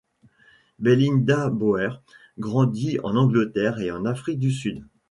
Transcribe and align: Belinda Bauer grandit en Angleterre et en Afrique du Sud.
Belinda 0.79 1.51
Bauer 1.51 2.01
grandit 2.39 2.97
en 3.03 3.15
Angleterre 3.15 3.77
et 3.81 3.91
en 3.91 4.03
Afrique 4.03 4.39
du 4.39 4.51
Sud. 4.51 4.83